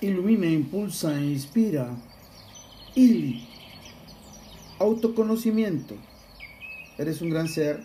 [0.00, 1.96] ilumina, impulsa e inspira.
[2.94, 3.46] Ili.
[4.78, 5.94] Autoconocimiento.
[6.98, 7.82] Eres un gran ser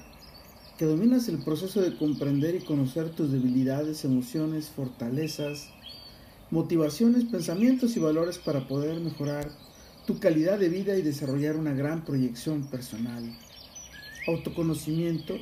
[0.78, 5.68] que dominas el proceso de comprender y conocer tus debilidades, emociones, fortalezas,
[6.52, 9.52] motivaciones, pensamientos y valores para poder mejorar
[10.06, 13.24] tu calidad de vida y desarrollar una gran proyección personal.
[14.28, 15.36] Autoconocimiento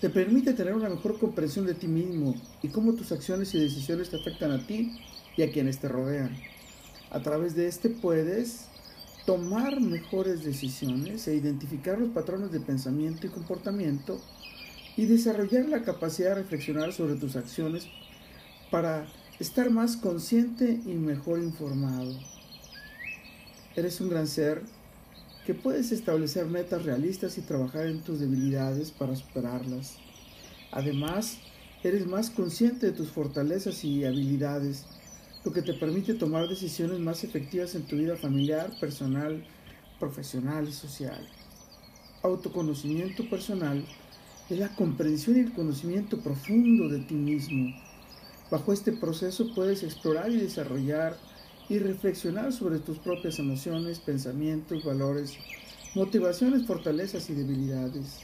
[0.00, 4.10] te permite tener una mejor comprensión de ti mismo y cómo tus acciones y decisiones
[4.10, 4.92] te afectan a ti
[5.38, 6.36] y a quienes te rodean.
[7.10, 8.66] A través de este puedes
[9.24, 14.20] tomar mejores decisiones e identificar los patrones de pensamiento y comportamiento
[14.96, 17.86] y desarrollar la capacidad de reflexionar sobre tus acciones
[18.70, 19.06] para
[19.38, 22.18] estar más consciente y mejor informado.
[23.76, 24.62] Eres un gran ser
[25.46, 29.98] que puedes establecer metas realistas y trabajar en tus debilidades para superarlas.
[30.72, 31.38] Además,
[31.84, 34.84] eres más consciente de tus fortalezas y habilidades,
[35.44, 39.44] lo que te permite tomar decisiones más efectivas en tu vida familiar, personal,
[39.98, 41.28] profesional y social.
[42.22, 43.84] Autoconocimiento personal
[44.50, 47.74] es la comprensión y el conocimiento profundo de ti mismo.
[48.50, 51.16] Bajo este proceso puedes explorar y desarrollar
[51.68, 55.34] y reflexionar sobre tus propias emociones, pensamientos, valores,
[55.94, 58.20] motivaciones, fortalezas y debilidades.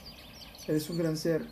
[0.67, 1.45] Eres un gran ser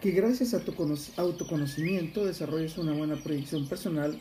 [0.00, 0.72] que gracias a tu
[1.16, 4.18] autoconocimiento desarrollas una buena proyección personal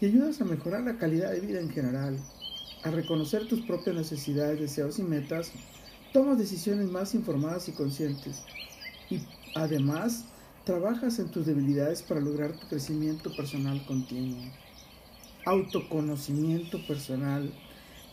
[0.00, 2.18] y ayudas a mejorar la calidad de vida en general.
[2.84, 5.52] Al reconocer tus propias necesidades, deseos y metas,
[6.12, 8.42] tomas decisiones más informadas y conscientes.
[9.10, 9.20] Y
[9.54, 10.24] además,
[10.64, 14.38] trabajas en tus debilidades para lograr tu crecimiento personal continuo
[15.48, 17.50] autoconocimiento personal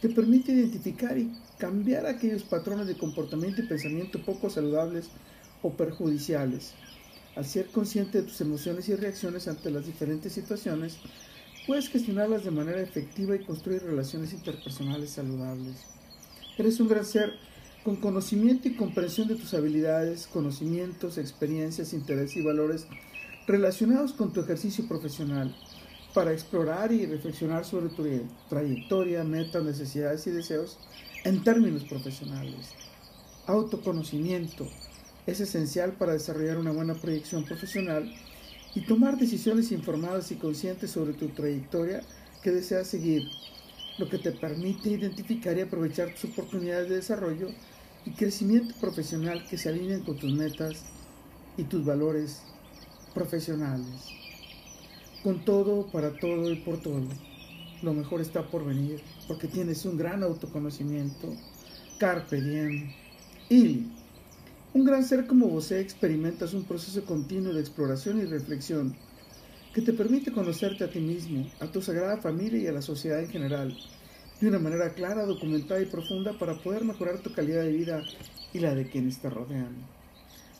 [0.01, 5.09] te permite identificar y cambiar aquellos patrones de comportamiento y pensamiento poco saludables
[5.61, 6.73] o perjudiciales.
[7.35, 10.97] Al ser consciente de tus emociones y reacciones ante las diferentes situaciones,
[11.65, 15.75] puedes gestionarlas de manera efectiva y construir relaciones interpersonales saludables.
[16.57, 17.33] Eres un gran ser
[17.83, 22.87] con conocimiento y comprensión de tus habilidades, conocimientos, experiencias, intereses y valores
[23.47, 25.55] relacionados con tu ejercicio profesional
[26.13, 28.03] para explorar y reflexionar sobre tu
[28.49, 30.79] trayectoria, metas, necesidades y deseos
[31.25, 32.71] en términos profesionales.
[33.47, 34.67] Autoconocimiento
[35.27, 38.11] es esencial para desarrollar una buena proyección profesional
[38.75, 42.01] y tomar decisiones informadas y conscientes sobre tu trayectoria
[42.43, 43.23] que deseas seguir,
[43.97, 47.47] lo que te permite identificar y aprovechar tus oportunidades de desarrollo
[48.05, 50.83] y crecimiento profesional que se alineen con tus metas
[51.57, 52.41] y tus valores
[53.13, 54.15] profesionales
[55.25, 57.01] con todo, para todo y por todo.
[57.81, 61.33] Lo mejor está por venir, porque tienes un gran autoconocimiento.
[61.97, 62.91] Carpe diem.
[63.49, 63.87] Y
[64.75, 68.93] un gran ser como vos experimentas un proceso continuo de exploración y reflexión
[69.73, 73.21] que te permite conocerte a ti mismo, a tu sagrada familia y a la sociedad
[73.21, 73.73] en general,
[74.41, 78.03] de una manera clara, documentada y profunda para poder mejorar tu calidad de vida
[78.51, 79.77] y la de quienes te rodean.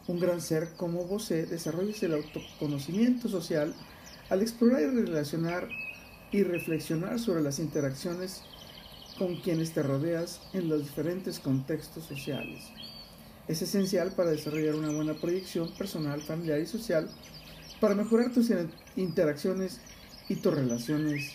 [0.07, 3.75] Un gran ser como vos desarrollas el autoconocimiento social
[4.29, 5.67] al explorar y relacionar
[6.31, 8.43] y reflexionar sobre las interacciones
[9.19, 12.63] con quienes te rodeas en los diferentes contextos sociales.
[13.47, 17.09] Es esencial para desarrollar una buena proyección personal, familiar y social,
[17.79, 18.51] para mejorar tus
[18.95, 19.79] interacciones
[20.27, 21.33] y tus relaciones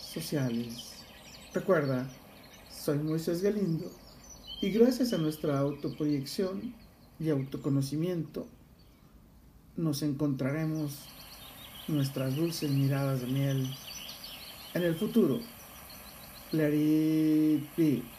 [0.00, 0.94] sociales.
[1.52, 2.08] Recuerda,
[2.70, 3.90] soy Moisés Galindo
[4.62, 6.74] y gracias a nuestra autoproyección
[7.20, 8.46] y autoconocimiento
[9.76, 11.06] nos encontraremos
[11.88, 13.70] nuestras dulces miradas de miel.
[14.74, 15.40] En el futuro,
[16.52, 18.15] let it.